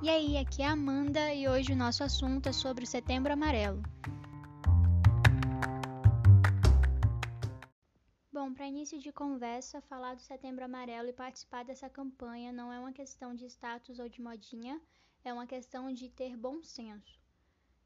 [0.00, 3.32] E aí, aqui é a Amanda e hoje o nosso assunto é sobre o Setembro
[3.32, 3.82] Amarelo.
[8.32, 12.78] Bom, para início de conversa, falar do Setembro Amarelo e participar dessa campanha não é
[12.78, 14.80] uma questão de status ou de modinha,
[15.24, 17.18] é uma questão de ter bom senso.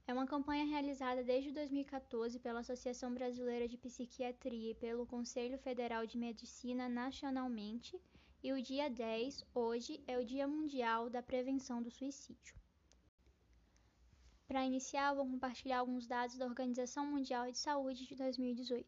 [0.06, 6.06] É uma campanha realizada desde 2014 pela Associação Brasileira de Psiquiatria e pelo Conselho Federal
[6.06, 7.98] de Medicina nacionalmente
[8.42, 12.56] e o dia 10, hoje, é o Dia Mundial da Prevenção do Suicídio.
[14.48, 18.84] Para iniciar, vou compartilhar alguns dados da Organização Mundial de Saúde de 2018.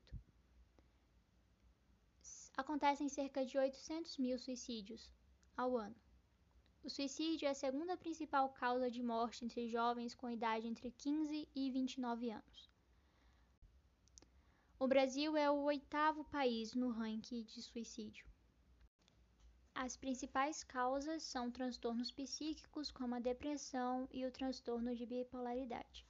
[2.56, 5.08] Acontecem cerca de 800 mil suicídios
[5.56, 5.96] ao ano.
[6.82, 11.48] O suicídio é a segunda principal causa de morte entre jovens com idade entre 15
[11.54, 12.70] e 29 anos.
[14.80, 18.33] O Brasil é o oitavo país no ranking de suicídio.
[19.74, 26.06] As principais causas são transtornos psíquicos, como a depressão e o transtorno de bipolaridade.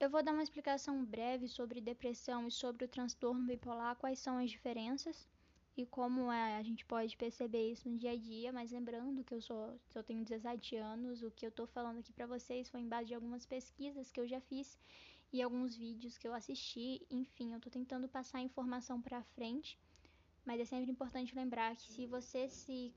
[0.00, 4.36] Eu vou dar uma explicação breve sobre depressão e sobre o transtorno bipolar, quais são
[4.36, 5.28] as diferenças
[5.76, 9.32] e como é, a gente pode perceber isso no dia a dia, mas lembrando que
[9.32, 12.80] eu sou, eu tenho 17 anos, o que eu estou falando aqui para vocês foi
[12.80, 14.76] em base de algumas pesquisas que eu já fiz
[15.32, 19.78] e alguns vídeos que eu assisti, enfim, eu estou tentando passar a informação para frente
[20.44, 22.94] mas é sempre importante lembrar que se você se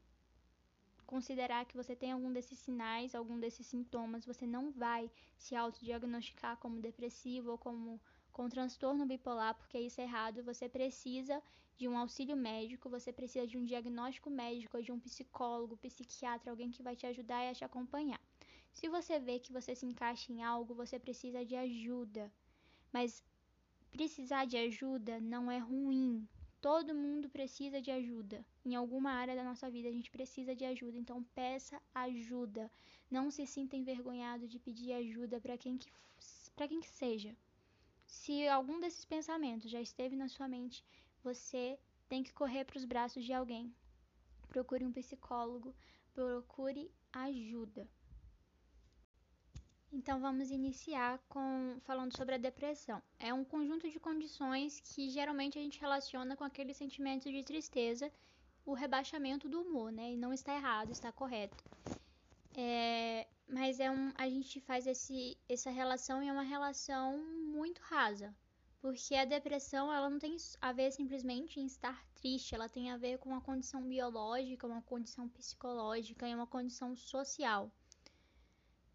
[1.06, 6.58] considerar que você tem algum desses sinais, algum desses sintomas, você não vai se autodiagnosticar
[6.58, 10.44] como depressivo ou como com transtorno bipolar, porque isso é errado.
[10.44, 11.42] Você precisa
[11.78, 16.72] de um auxílio médico, você precisa de um diagnóstico médico, de um psicólogo, psiquiatra, alguém
[16.72, 18.20] que vai te ajudar e te acompanhar.
[18.74, 22.32] Se você vê que você se encaixa em algo, você precisa de ajuda.
[22.92, 23.24] Mas
[23.92, 26.28] precisar de ajuda não é ruim.
[26.66, 28.44] Todo mundo precisa de ajuda.
[28.66, 32.72] Em alguma área da nossa vida a gente precisa de ajuda, então peça ajuda.
[33.08, 35.88] Não se sinta envergonhado de pedir ajuda para quem que
[36.56, 37.38] para quem que seja.
[38.08, 40.84] Se algum desses pensamentos já esteve na sua mente,
[41.24, 41.78] você
[42.10, 43.72] tem que correr para os braços de alguém.
[44.48, 45.72] Procure um psicólogo,
[46.16, 47.88] procure ajuda.
[49.98, 53.02] Então vamos iniciar com falando sobre a depressão.
[53.18, 58.12] É um conjunto de condições que geralmente a gente relaciona com aquele sentimento de tristeza,
[58.66, 60.12] o rebaixamento do humor, né?
[60.12, 61.64] E não está errado, está correto.
[62.58, 67.18] É, mas é um, a gente faz esse, essa relação e é uma relação
[67.54, 68.36] muito rasa,
[68.82, 72.98] porque a depressão ela não tem a ver simplesmente em estar triste, ela tem a
[72.98, 77.72] ver com uma condição biológica, uma condição psicológica e uma condição social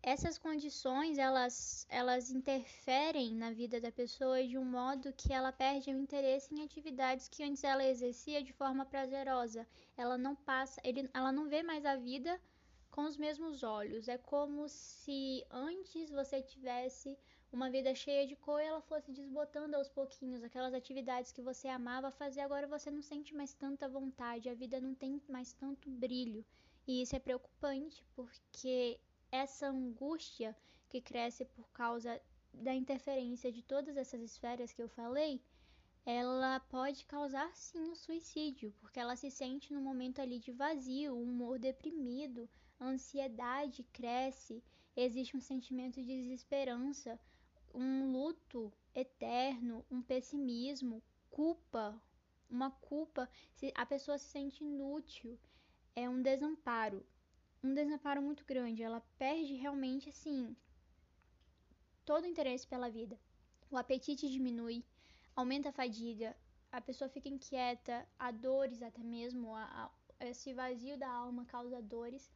[0.03, 5.91] essas condições elas, elas interferem na vida da pessoa de um modo que ela perde
[5.91, 9.66] o interesse em atividades que antes ela exercia de forma prazerosa.
[9.97, 12.41] Ela não passa, ele, ela não vê mais a vida
[12.91, 14.09] com os mesmos olhos.
[14.09, 17.19] É como se antes você tivesse
[17.53, 21.69] uma vida cheia de cor e ela fosse desbotando aos pouquinhos aquelas atividades que você
[21.69, 25.91] amava fazer, agora você não sente mais tanta vontade, a vida não tem mais tanto
[25.91, 26.44] brilho.
[26.87, 28.99] E isso é preocupante porque
[29.30, 30.56] essa angústia
[30.88, 32.20] que cresce por causa
[32.52, 35.41] da interferência de todas essas esferas que eu falei,
[36.04, 41.14] ela pode causar sim o suicídio, porque ela se sente no momento ali de vazio,
[41.14, 42.48] um humor deprimido,
[42.80, 44.64] ansiedade cresce,
[44.96, 47.20] existe um sentimento de desesperança,
[47.72, 52.02] um luto eterno, um pessimismo, culpa,
[52.48, 53.28] uma culpa,
[53.74, 55.38] a pessoa se sente inútil,
[55.94, 57.06] é um desamparo
[57.62, 58.82] um desamparo muito grande.
[58.82, 60.56] Ela perde realmente, assim,
[62.04, 63.19] todo o interesse pela vida.
[63.71, 64.84] O apetite diminui,
[65.37, 66.37] aumenta a fadiga,
[66.72, 71.82] a pessoa fica inquieta, há dores até mesmo, a, a, esse vazio da alma causa
[71.82, 72.31] dores.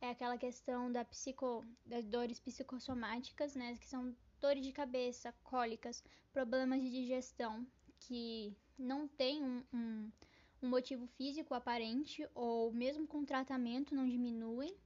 [0.00, 6.02] É aquela questão da psico, das dores psicossomáticas, né, que são dores de cabeça, cólicas,
[6.32, 7.66] problemas de digestão,
[7.98, 10.10] que não tem um, um
[10.62, 14.76] um motivo físico aparente ou mesmo com tratamento não diminuem.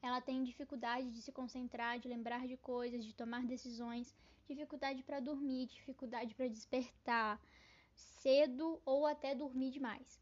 [0.00, 4.14] Ela tem dificuldade de se concentrar, de lembrar de coisas, de tomar decisões,
[4.46, 7.40] dificuldade para dormir, dificuldade para despertar
[7.94, 10.20] cedo ou até dormir demais.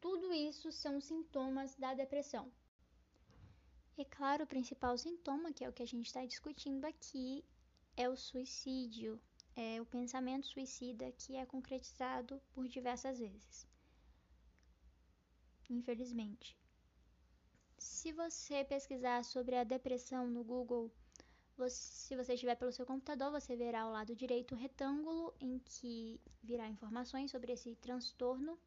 [0.00, 2.50] Tudo isso são sintomas da depressão.
[3.96, 7.44] E claro, o principal sintoma, que é o que a gente está discutindo aqui,
[7.96, 9.20] é o suicídio,
[9.54, 13.68] é o pensamento suicida que é concretizado por diversas vezes
[15.68, 16.56] infelizmente.
[17.78, 20.90] Se você pesquisar sobre a depressão no Google,
[21.56, 25.58] você, se você estiver pelo seu computador, você verá ao lado direito um retângulo em
[25.58, 28.58] que virá informações sobre esse transtorno.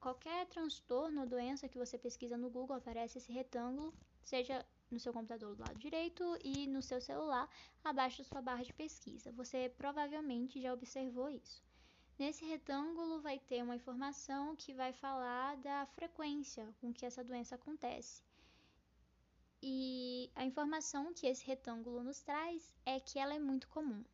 [0.00, 5.12] Qualquer transtorno ou doença que você pesquisa no Google aparece esse retângulo seja no seu
[5.12, 7.48] computador do lado direito e no seu celular,
[7.82, 9.32] abaixo da sua barra de pesquisa.
[9.32, 11.62] Você provavelmente já observou isso.
[12.16, 17.56] Nesse retângulo vai ter uma informação que vai falar da frequência com que essa doença
[17.56, 18.22] acontece.
[19.60, 24.04] E a informação que esse retângulo nos traz é que ela é muito comum.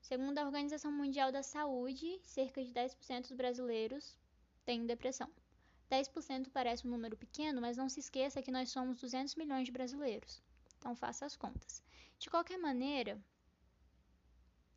[0.00, 4.16] Segundo a Organização Mundial da Saúde, cerca de 10% dos brasileiros
[4.64, 5.30] têm depressão.
[5.90, 9.72] 10% parece um número pequeno, mas não se esqueça que nós somos 200 milhões de
[9.72, 10.42] brasileiros.
[10.78, 11.82] Então faça as contas.
[12.18, 13.22] De qualquer maneira,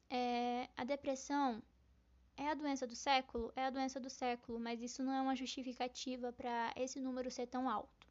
[0.09, 1.63] é, a depressão
[2.37, 3.51] é a doença do século?
[3.55, 7.47] É a doença do século, mas isso não é uma justificativa para esse número ser
[7.47, 8.07] tão alto.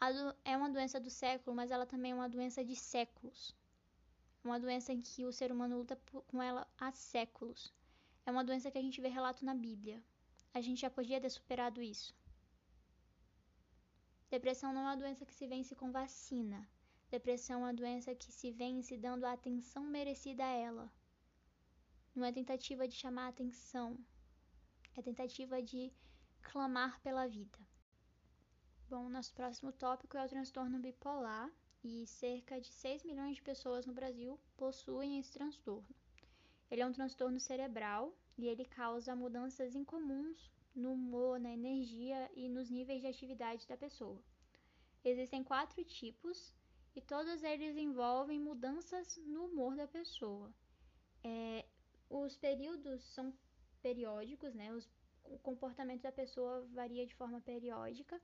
[0.00, 3.54] Do, é uma doença do século, mas ela também é uma doença de séculos.
[4.44, 7.72] Uma doença em que o ser humano luta com ela há séculos.
[8.24, 10.02] É uma doença que a gente vê relato na Bíblia.
[10.54, 12.14] A gente já podia ter superado isso.
[14.30, 16.68] Depressão não é uma doença que se vence com vacina.
[17.10, 20.92] Depressão é uma doença que se vence dando a atenção merecida a ela.
[22.18, 23.96] Não é tentativa de chamar atenção,
[24.96, 25.92] é tentativa de
[26.42, 27.56] clamar pela vida.
[28.90, 31.48] Bom, nosso próximo tópico é o transtorno bipolar
[31.84, 35.94] e cerca de 6 milhões de pessoas no Brasil possuem esse transtorno.
[36.68, 42.48] Ele é um transtorno cerebral e ele causa mudanças incomuns no humor, na energia e
[42.48, 44.20] nos níveis de atividade da pessoa.
[45.04, 46.52] Existem quatro tipos
[46.96, 50.52] e todos eles envolvem mudanças no humor da pessoa.
[51.22, 51.64] É,
[52.08, 53.32] os períodos são
[53.82, 54.72] periódicos, né?
[54.72, 54.88] Os,
[55.24, 58.20] o comportamento da pessoa varia de forma periódica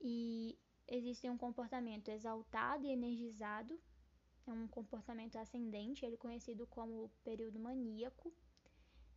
[0.00, 3.80] e existe um comportamento exaltado e energizado,
[4.46, 8.32] é um comportamento ascendente, ele é conhecido como período maníaco.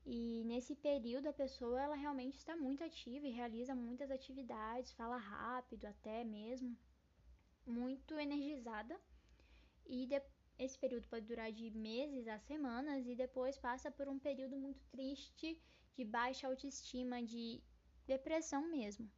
[0.06, 5.18] E nesse período a pessoa ela realmente está muito ativa e realiza muitas atividades, fala
[5.18, 6.78] rápido até mesmo,
[7.66, 8.98] muito energizada.
[9.86, 10.22] E de,
[10.60, 14.84] esse período pode durar de meses a semanas e depois passa por um período muito
[14.90, 15.62] triste
[15.96, 17.62] de baixa autoestima, de
[18.08, 19.10] depressão mesmo.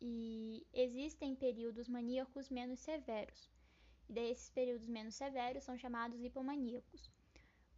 [0.00, 3.50] E existem períodos maníacos menos severos.
[4.08, 7.10] E desses períodos menos severos são chamados hipomaníacos.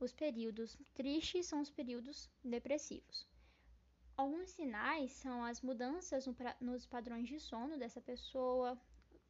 [0.00, 3.28] Os períodos tristes são os períodos depressivos.
[4.16, 8.80] Alguns sinais são as mudanças no, nos padrões de sono dessa pessoa.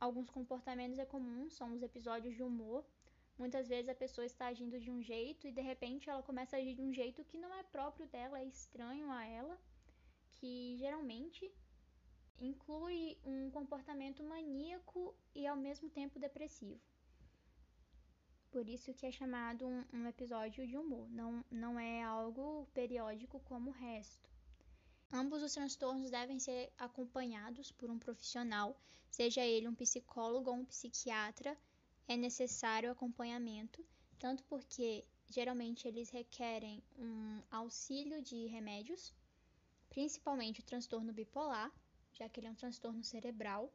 [0.01, 2.85] Alguns comportamentos é comuns são os episódios de humor
[3.37, 6.61] Muitas vezes a pessoa está agindo de um jeito e de repente ela começa a
[6.61, 9.59] agir de um jeito que não é próprio dela, é estranho a ela,
[10.37, 11.53] que geralmente
[12.41, 16.81] inclui um comportamento maníaco e ao mesmo tempo depressivo.
[18.53, 23.41] Por isso que é chamado um, um episódio de humor, não, não é algo periódico
[23.41, 24.31] como o resto.
[25.13, 28.77] Ambos os transtornos devem ser acompanhados por um profissional,
[29.11, 31.59] seja ele um psicólogo ou um psiquiatra,
[32.07, 33.85] é necessário acompanhamento,
[34.19, 39.13] tanto porque geralmente eles requerem um auxílio de remédios,
[39.89, 41.73] principalmente o transtorno bipolar,
[42.13, 43.73] já que ele é um transtorno cerebral.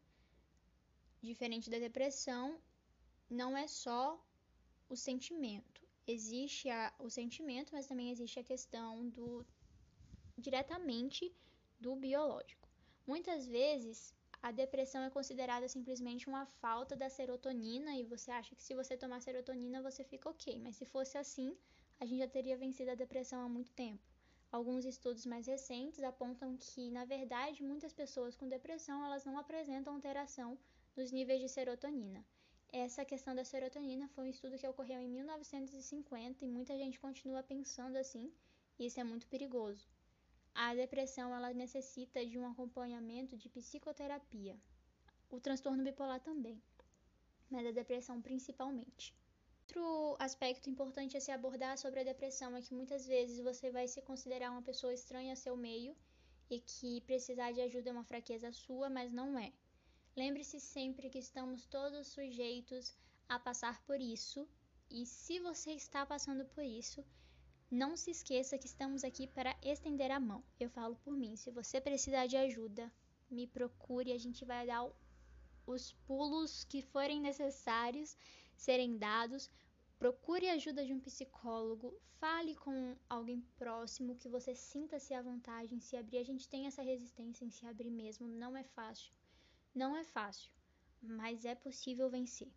[1.21, 2.61] Diferente da depressão,
[3.29, 4.23] não é só
[4.87, 5.87] o sentimento.
[6.07, 9.45] Existe a, o sentimento, mas também existe a questão do
[10.37, 11.35] diretamente
[11.79, 12.67] do biológico.
[13.05, 18.63] Muitas vezes a depressão é considerada simplesmente uma falta da serotonina e você acha que
[18.63, 21.57] se você tomar serotonina você fica ok, mas se fosse assim,
[21.99, 24.01] a gente já teria vencido a depressão há muito tempo.
[24.49, 29.93] Alguns estudos mais recentes apontam que, na verdade, muitas pessoas com depressão elas não apresentam
[29.93, 30.57] alteração
[30.95, 32.25] nos níveis de serotonina.
[32.71, 37.43] Essa questão da serotonina foi um estudo que ocorreu em 1950 e muita gente continua
[37.43, 38.31] pensando assim,
[38.79, 39.85] e isso é muito perigoso.
[40.53, 44.57] A depressão ela necessita de um acompanhamento de psicoterapia.
[45.29, 46.61] O transtorno bipolar também,
[47.49, 49.15] mas a depressão principalmente.
[49.69, 53.87] Outro aspecto importante a se abordar sobre a depressão é que muitas vezes você vai
[53.87, 55.95] se considerar uma pessoa estranha a seu meio
[56.49, 59.53] e que precisar de ajuda é uma fraqueza sua, mas não é.
[60.15, 64.49] Lembre-se sempre que estamos todos sujeitos a passar por isso,
[64.89, 67.05] e se você está passando por isso,
[67.71, 70.43] não se esqueça que estamos aqui para estender a mão.
[70.59, 71.35] Eu falo por mim.
[71.35, 72.91] Se você precisar de ajuda,
[73.29, 74.11] me procure.
[74.11, 74.89] A gente vai dar
[75.67, 78.17] os pulos que forem necessários
[78.57, 79.49] serem dados.
[79.99, 81.93] Procure ajuda de um psicólogo.
[82.19, 86.17] Fale com alguém próximo que você sinta-se à vontade em se abrir.
[86.17, 88.27] A gente tem essa resistência em se abrir mesmo.
[88.27, 89.13] Não é fácil.
[89.75, 90.51] Não é fácil,
[91.01, 92.51] mas é possível vencer.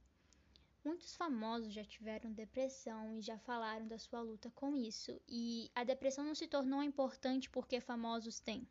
[0.84, 5.84] Muitos famosos já tiveram depressão e já falaram da sua luta com isso, e a
[5.84, 8.68] depressão não se tornou importante porque famosos têm.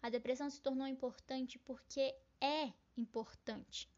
[0.00, 3.90] A depressão se tornou importante porque é importante.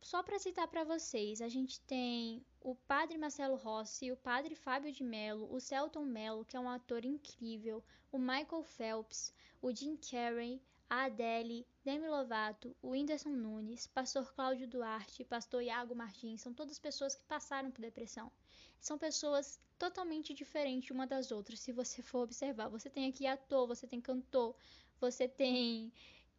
[0.00, 4.90] Só para citar para vocês, a gente tem o padre Marcelo Rossi, o padre Fábio
[4.90, 9.96] de Mello, o Celton Mello, que é um ator incrível, o Michael Phelps, o Jim
[9.96, 10.60] Carrey,
[10.92, 16.78] a Adele, Demi Lovato, o Whindersson Nunes, pastor Cláudio Duarte, pastor Iago Martins, são todas
[16.78, 18.30] pessoas que passaram por depressão.
[18.78, 22.68] São pessoas totalmente diferentes uma das outras, se você for observar.
[22.68, 24.54] Você tem aqui ator, você tem cantor,
[25.00, 25.90] você tem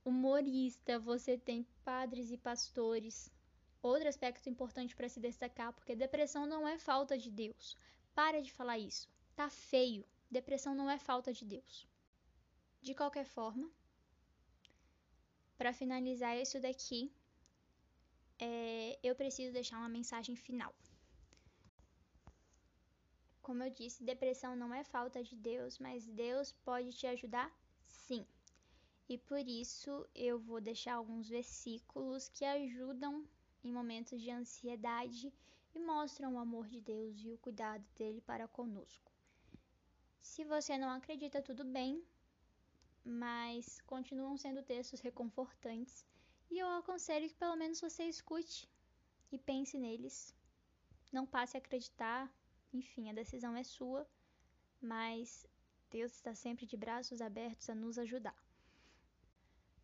[0.05, 3.31] humorista, você tem padres e pastores,
[3.81, 7.75] Outro aspecto importante para se destacar, porque depressão não é falta de Deus.
[8.15, 9.10] Para de falar isso.
[9.36, 10.05] Tá feio.
[10.31, 11.86] Depressão não é falta de Deus.
[12.81, 13.69] De qualquer forma,
[15.63, 17.10] para finalizar isso daqui,
[18.38, 20.75] é, eu preciso deixar uma mensagem final.
[23.41, 27.50] Como eu disse, depressão não é falta de Deus, mas Deus pode te ajudar
[27.86, 28.27] sim.
[29.08, 33.25] E por isso eu vou deixar alguns versículos que ajudam
[33.63, 35.34] em momentos de ansiedade
[35.74, 39.10] e mostram o amor de Deus e o cuidado dele para conosco.
[40.20, 42.03] Se você não acredita, tudo bem,
[43.03, 46.05] mas continuam sendo textos reconfortantes
[46.50, 48.69] e eu aconselho que pelo menos você escute
[49.31, 50.36] e pense neles.
[51.12, 52.31] Não passe a acreditar,
[52.72, 54.07] enfim, a decisão é sua,
[54.81, 55.48] mas
[55.89, 58.36] Deus está sempre de braços abertos a nos ajudar.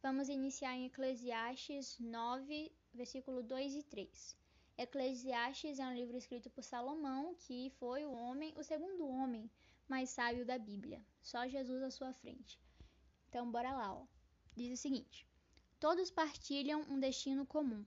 [0.01, 4.37] Vamos iniciar em Eclesiastes 9, versículo 2 e 3.
[4.77, 9.51] Eclesiastes é um livro escrito por Salomão, que foi o homem, o segundo homem
[9.89, 11.03] mais sábio da Bíblia.
[11.21, 12.57] Só Jesus à sua frente.
[13.29, 14.07] Então, bora lá, ó.
[14.55, 15.27] Diz o seguinte:
[15.79, 17.85] Todos partilham um destino comum,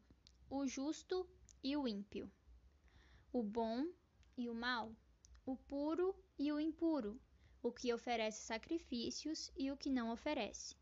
[0.48, 1.28] o justo
[1.64, 2.30] e o ímpio,
[3.32, 3.84] o bom
[4.36, 4.94] e o mal,
[5.44, 7.20] o puro e o impuro,
[7.60, 10.76] o que oferece sacrifícios e o que não oferece.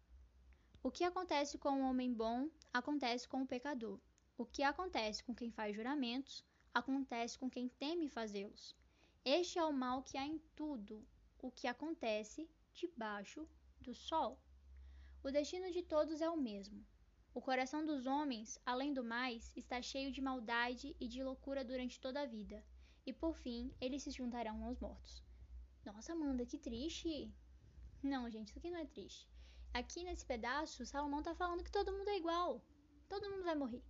[0.83, 3.99] O que acontece com o homem bom acontece com o pecador.
[4.37, 8.77] O que acontece com quem faz juramentos, acontece com quem teme fazê-los.
[9.25, 11.03] Este é o mal que há em tudo
[11.39, 13.49] o que acontece debaixo
[13.81, 14.39] do sol.
[15.23, 16.83] O destino de todos é o mesmo.
[17.35, 22.01] O coração dos homens, além do mais, está cheio de maldade e de loucura durante
[22.01, 22.65] toda a vida,
[23.05, 25.23] e por fim eles se juntarão aos mortos.
[25.85, 27.31] Nossa, Amanda, que triste!
[28.03, 29.29] Não, gente, isso aqui não é triste.
[29.75, 32.65] Aqui nesse pedaço, Salomão está falando que todo mundo é igual.
[33.07, 33.85] Todo mundo vai morrer.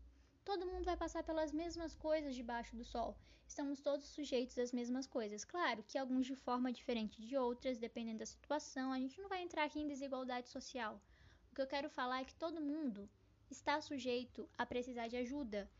[0.44, 3.16] Todo mundo vai passar pelas mesmas coisas debaixo do sol.
[3.46, 5.44] Estamos todos sujeitos às mesmas coisas.
[5.44, 8.92] Claro que alguns de forma diferente de outras, dependendo da situação.
[8.92, 11.00] A gente não vai entrar aqui em desigualdade social.
[11.60, 13.06] Que eu quero falar é que todo mundo
[13.50, 15.70] está sujeito a precisar de ajuda.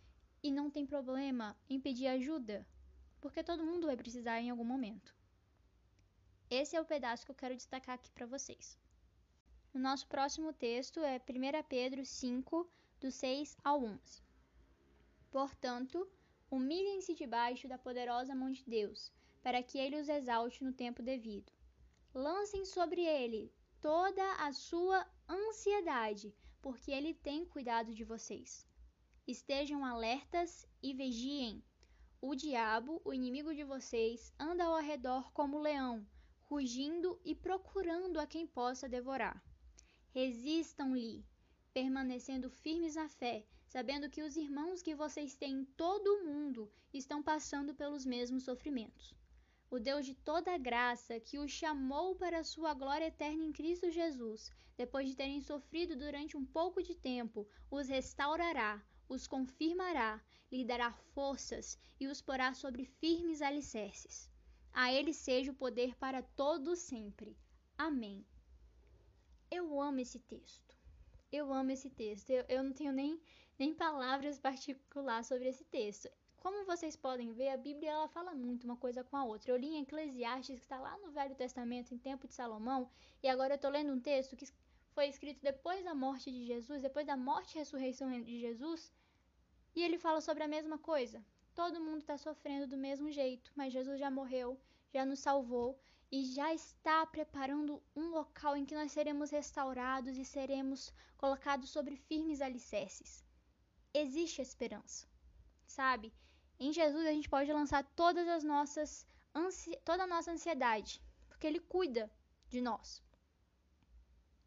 [0.43, 2.67] E não tem problema em pedir ajuda,
[3.19, 5.17] porque todo mundo vai precisar em algum momento.
[6.51, 8.79] Esse é o pedaço que eu quero destacar aqui para vocês.
[9.73, 12.71] O nosso próximo texto é 1 Pedro 5,
[13.01, 14.23] do 6 ao 11.
[15.31, 16.07] Portanto,
[16.51, 19.11] humilhem-se debaixo da poderosa mão de Deus,
[19.43, 21.51] para que ele os exalte no tempo devido.
[22.13, 28.67] Lancem sobre ele toda a sua ansiedade, porque ele tem cuidado de vocês.
[29.27, 31.63] Estejam alertas e vigiem.
[32.21, 36.07] O diabo, o inimigo de vocês, anda ao redor como leão,
[36.43, 39.43] rugindo e procurando a quem possa devorar.
[40.11, 41.25] Resistam-lhe,
[41.73, 46.71] permanecendo firmes na fé, sabendo que os irmãos que vocês têm em todo o mundo
[46.93, 49.15] estão passando pelos mesmos sofrimentos.
[49.71, 53.89] O Deus de toda graça, que os chamou para a sua glória eterna em Cristo
[53.89, 60.65] Jesus, depois de terem sofrido durante um pouco de tempo, os restaurará, os confirmará, lhe
[60.65, 64.29] dará forças e os porá sobre firmes alicerces.
[64.73, 67.39] A ele seja o poder para todo sempre.
[67.79, 68.27] Amém.
[69.51, 70.77] Eu amo esse texto.
[71.31, 72.31] Eu amo esse texto.
[72.31, 73.21] Eu, eu não tenho nem,
[73.57, 76.09] nem palavras particulares sobre esse texto.
[76.41, 79.53] Como vocês podem ver, a Bíblia ela fala muito uma coisa com a outra.
[79.53, 82.91] Eu li em Eclesiastes, que está lá no Velho Testamento, em tempo de Salomão,
[83.23, 84.47] e agora eu estou lendo um texto que
[84.95, 88.91] foi escrito depois da morte de Jesus, depois da morte e ressurreição de Jesus,
[89.77, 91.23] e ele fala sobre a mesma coisa.
[91.55, 94.59] Todo mundo está sofrendo do mesmo jeito, mas Jesus já morreu,
[94.95, 95.79] já nos salvou,
[96.11, 101.97] e já está preparando um local em que nós seremos restaurados e seremos colocados sobre
[101.97, 103.23] firmes alicerces.
[103.93, 105.07] Existe esperança,
[105.67, 106.13] sabe?
[106.61, 109.07] Em Jesus a gente pode lançar todas as nossas
[109.85, 112.11] toda a nossa ansiedade, porque ele cuida
[112.49, 113.03] de nós.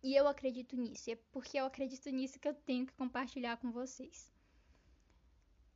[0.03, 3.57] E eu acredito nisso, e é porque eu acredito nisso que eu tenho que compartilhar
[3.57, 4.31] com vocês.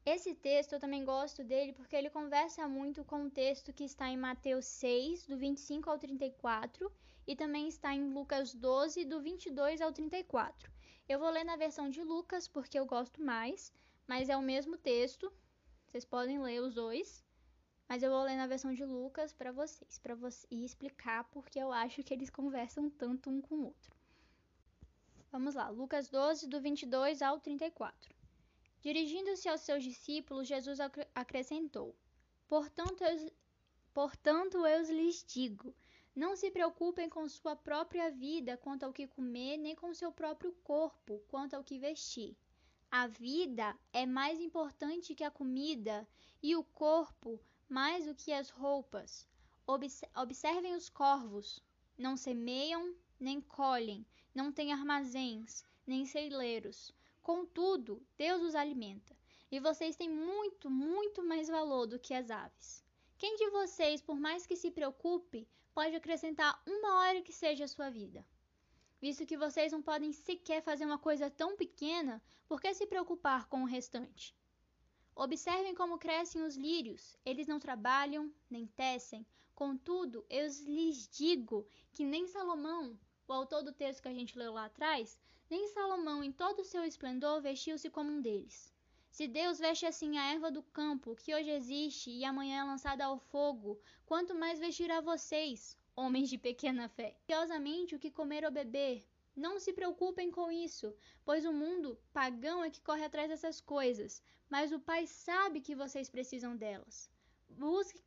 [0.05, 4.07] Esse texto eu também gosto dele porque ele conversa muito com o texto que está
[4.07, 6.91] em Mateus 6, do 25 ao 34,
[7.25, 10.71] e também está em Lucas 12, do 22 ao 34.
[11.09, 13.73] Eu vou ler na versão de Lucas porque eu gosto mais,
[14.05, 15.33] mas é o mesmo texto.
[15.87, 17.23] Vocês podem ler os dois,
[17.87, 21.57] mas eu vou ler na versão de Lucas para vocês, para você e explicar porque
[21.57, 23.95] eu acho que eles conversam tanto um com o outro.
[25.31, 28.13] Vamos lá, Lucas 12, do 22 ao 34.
[28.81, 30.79] Dirigindo-se aos seus discípulos, Jesus
[31.15, 31.95] acrescentou:
[32.47, 33.31] Portanto eu,
[33.93, 35.73] portanto, eu lhes digo:
[36.13, 40.51] não se preocupem com sua própria vida quanto ao que comer, nem com seu próprio
[40.63, 42.35] corpo quanto ao que vestir.
[42.99, 46.07] A vida é mais importante que a comida,
[46.41, 47.39] e o corpo
[47.69, 49.27] mais do que as roupas.
[50.15, 51.63] Observem os corvos:
[51.95, 56.91] não semeiam, nem colhem, não têm armazéns, nem celeiros.
[57.21, 59.15] Contudo, Deus os alimenta.
[59.51, 62.83] E vocês têm muito, muito mais valor do que as aves.
[63.19, 67.67] Quem de vocês, por mais que se preocupe, pode acrescentar uma hora que seja a
[67.67, 68.25] sua vida.
[68.99, 73.47] Visto que vocês não podem sequer fazer uma coisa tão pequena, por que se preocupar
[73.47, 74.35] com o restante?
[75.15, 77.17] Observem como crescem os lírios.
[77.25, 79.25] Eles não trabalham, nem tecem.
[79.53, 84.53] Contudo, eu lhes digo que nem Salomão, o autor do texto que a gente leu
[84.53, 88.71] lá atrás, nem Salomão, em todo o seu esplendor, vestiu-se como um deles.
[89.09, 93.05] Se Deus veste assim a erva do campo, que hoje existe e amanhã é lançada
[93.05, 97.17] ao fogo, quanto mais vestirá vocês, homens de pequena fé.
[97.25, 99.03] Curiosamente, o que comer ou beber,
[99.35, 104.21] não se preocupem com isso, pois o mundo pagão é que corre atrás dessas coisas,
[104.47, 107.09] mas o Pai sabe que vocês precisam delas.
[107.49, 107.99] Busque,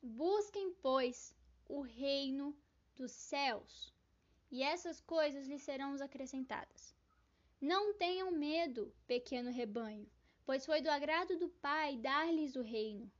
[0.00, 1.34] busquem, pois,
[1.68, 2.56] o reino
[2.94, 3.92] dos céus,
[4.50, 6.94] e essas coisas lhes serão acrescentadas.
[7.60, 10.08] Não tenham medo, pequeno rebanho,
[10.44, 13.10] pois foi do agrado do Pai dar-lhes o reino.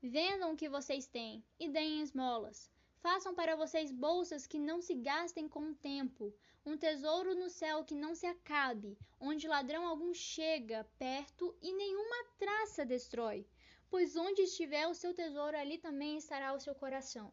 [0.00, 2.70] Vendam o que vocês têm e deem esmolas.
[3.00, 6.34] Façam para vocês bolsas que não se gastem com o tempo,
[6.66, 12.24] um tesouro no céu que não se acabe, onde ladrão algum chega perto e nenhuma
[12.38, 13.46] traça destrói.
[13.88, 17.32] Pois onde estiver o seu tesouro, ali também estará o seu coração.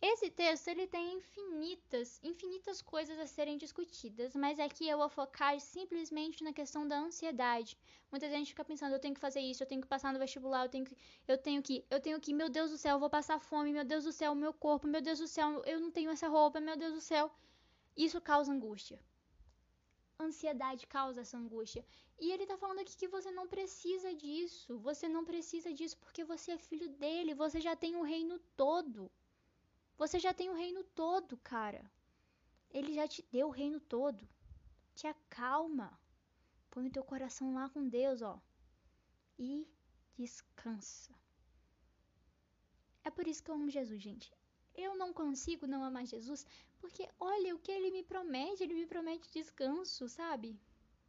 [0.00, 5.58] Esse texto ele tem infinitas, infinitas coisas a serem discutidas, mas aqui eu vou focar
[5.58, 7.76] simplesmente na questão da ansiedade.
[8.08, 10.64] Muita gente fica pensando, eu tenho que fazer isso, eu tenho que passar no vestibular,
[10.64, 13.10] eu tenho que, eu tenho que, eu tenho que, meu Deus do céu, eu vou
[13.10, 16.10] passar fome, meu Deus do céu, meu corpo, meu Deus do céu, eu não tenho
[16.10, 17.28] essa roupa, meu Deus do céu.
[17.96, 19.00] Isso causa angústia.
[20.16, 21.84] Ansiedade causa essa angústia.
[22.20, 24.78] E ele tá falando aqui que você não precisa disso.
[24.78, 29.10] Você não precisa disso porque você é filho dele, você já tem o reino todo.
[29.98, 31.90] Você já tem o reino todo, cara.
[32.70, 34.28] Ele já te deu o reino todo.
[34.94, 35.98] Te acalma.
[36.70, 38.40] Põe o teu coração lá com Deus, ó.
[39.36, 39.68] E
[40.16, 41.12] descansa.
[43.02, 44.32] É por isso que eu amo Jesus, gente.
[44.72, 46.46] Eu não consigo não amar Jesus,
[46.78, 48.62] porque olha o que ele me promete.
[48.62, 50.60] Ele me promete descanso, sabe?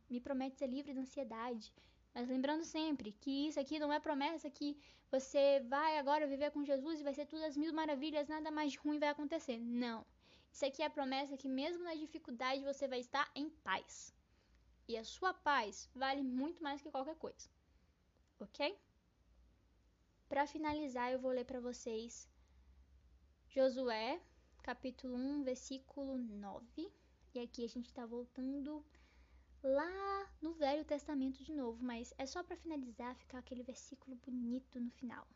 [0.09, 1.71] Me promete ser livre da ansiedade.
[2.13, 4.77] Mas lembrando sempre que isso aqui não é promessa que
[5.11, 8.75] você vai agora viver com Jesus e vai ser tudo as mil maravilhas, nada mais
[8.75, 9.57] ruim vai acontecer.
[9.59, 10.05] Não.
[10.51, 14.13] Isso aqui é a promessa que mesmo na dificuldade você vai estar em paz.
[14.87, 17.47] E a sua paz vale muito mais que qualquer coisa.
[18.39, 18.77] OK?
[20.27, 22.29] Para finalizar, eu vou ler para vocês
[23.47, 24.21] Josué,
[24.61, 26.91] capítulo 1, versículo 9.
[27.33, 28.83] E aqui a gente está voltando
[29.63, 34.79] lá no Velho Testamento de novo, mas é só para finalizar, ficar aquele versículo bonito
[34.79, 35.27] no final.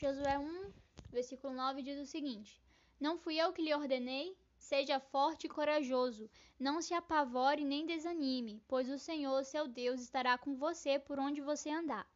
[0.00, 0.72] Josué 1,
[1.10, 2.60] versículo 9 diz o seguinte:
[2.98, 4.36] Não fui eu que lhe ordenei?
[4.58, 10.36] Seja forte e corajoso, não se apavore nem desanime, pois o Senhor, seu Deus, estará
[10.36, 12.06] com você por onde você andar.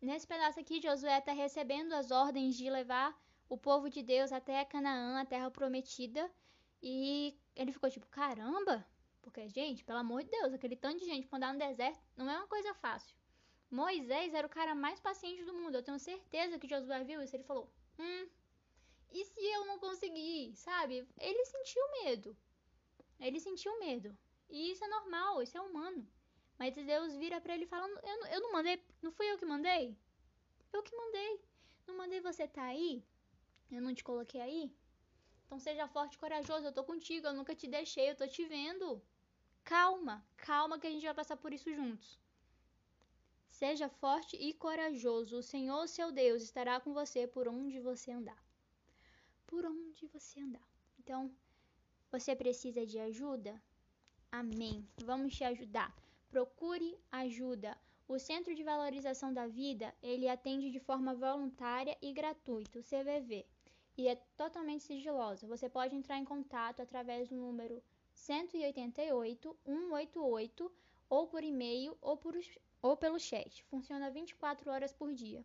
[0.00, 3.16] Nesse pedaço aqui, Josué está recebendo as ordens de levar
[3.48, 6.30] o povo de Deus até Canaã, a terra prometida,
[6.80, 8.86] e ele ficou tipo: caramba,
[9.22, 12.28] porque, gente, pelo amor de Deus, aquele tanto de gente pra andar no deserto não
[12.28, 13.16] é uma coisa fácil.
[13.70, 15.76] Moisés era o cara mais paciente do mundo.
[15.76, 17.34] Eu tenho certeza que Josué viu isso.
[17.34, 18.28] Ele falou: Hum,
[19.10, 20.54] e se eu não conseguir?
[20.56, 21.08] Sabe?
[21.18, 22.36] Ele sentiu medo.
[23.18, 24.16] Ele sentiu medo.
[24.50, 26.06] E isso é normal, isso é humano.
[26.58, 29.96] Mas Deus vira para ele falando: eu, eu não mandei, não fui eu que mandei?
[30.72, 31.40] Eu que mandei.
[31.86, 33.02] Não mandei você tá aí?
[33.70, 34.74] Eu não te coloquei aí?
[35.46, 38.44] Então seja forte e corajoso, eu tô contigo, eu nunca te deixei, eu tô te
[38.46, 39.02] vendo.
[39.64, 42.18] Calma, calma que a gente vai passar por isso juntos.
[43.48, 45.38] Seja forte e corajoso.
[45.38, 48.42] O Senhor, seu Deus, estará com você por onde você andar.
[49.46, 50.66] Por onde você andar.
[50.98, 51.30] Então,
[52.10, 53.62] você precisa de ajuda?
[54.30, 54.88] Amém.
[55.04, 55.94] Vamos te ajudar.
[56.30, 57.78] Procure ajuda.
[58.08, 63.46] O Centro de Valorização da Vida, ele atende de forma voluntária e gratuita, o CVV,
[63.96, 65.46] e é totalmente sigiloso.
[65.46, 67.82] Você pode entrar em contato através do número
[68.14, 70.72] 188 188
[71.08, 72.20] ou por e-mail ou,
[72.80, 73.64] ou pelo chat.
[73.64, 75.44] Funciona 24 horas por dia.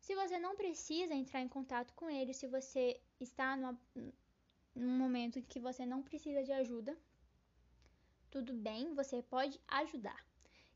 [0.00, 3.80] Se você não precisa entrar em contato com ele, se você está numa,
[4.74, 6.98] num momento em que você não precisa de ajuda,
[8.30, 10.20] tudo bem, você pode ajudar.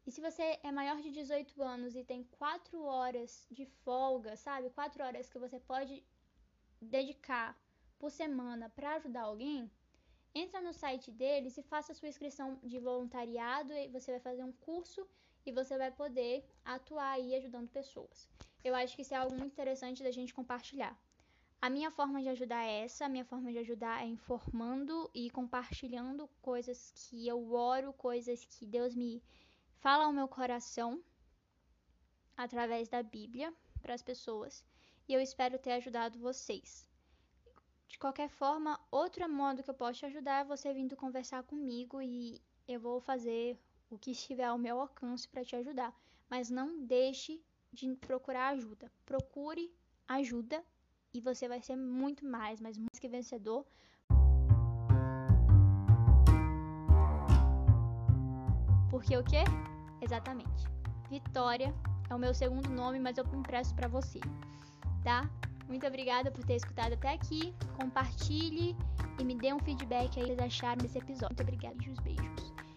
[0.07, 4.70] E se você é maior de 18 anos e tem 4 horas de folga, sabe?
[4.70, 6.03] 4 horas que você pode
[6.81, 7.55] dedicar
[7.98, 9.70] por semana para ajudar alguém,
[10.38, 14.53] entra no site deles e faça sua inscrição de voluntariado e você vai fazer um
[14.53, 15.07] curso
[15.44, 18.29] e você vai poder atuar aí ajudando pessoas.
[18.62, 20.96] Eu acho que isso é algo muito interessante da gente compartilhar.
[21.61, 25.29] A minha forma de ajudar é essa, a minha forma de ajudar é informando e
[25.29, 29.22] compartilhando coisas que eu oro, coisas que Deus me
[29.81, 31.03] fala ao meu coração
[32.37, 34.64] através da Bíblia para as pessoas.
[35.09, 36.88] E eu espero ter ajudado vocês.
[37.88, 42.01] De qualquer forma, outro modo que eu posso te ajudar é você vindo conversar comigo
[42.03, 43.59] e eu vou fazer
[43.90, 45.98] o que estiver ao meu alcance para te ajudar.
[46.29, 48.92] Mas não deixe de procurar ajuda.
[49.07, 49.72] Procure
[50.07, 50.62] ajuda
[51.14, 53.66] e você vai ser muito mais, mas mais que vencedor.
[58.90, 59.44] Porque o quê?
[60.03, 60.66] Exatamente.
[61.09, 61.74] Vitória
[62.11, 64.20] é o meu segundo nome, mas eu impresso para você,
[65.03, 65.31] tá?
[65.68, 67.54] Muito obrigada por ter escutado até aqui.
[67.76, 68.74] Compartilhe
[69.18, 71.37] e me dê um feedback aí que vocês acharam desse episódio.
[71.37, 72.67] Muito obrigada e beijos.